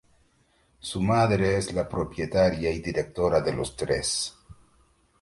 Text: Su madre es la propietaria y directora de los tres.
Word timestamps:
Su 0.79 0.99
madre 0.99 1.57
es 1.57 1.71
la 1.73 1.87
propietaria 1.87 2.71
y 2.71 2.79
directora 2.79 3.39
de 3.39 3.53
los 3.53 3.75
tres. 3.75 4.35